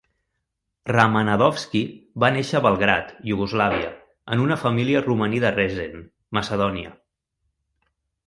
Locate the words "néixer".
2.37-2.57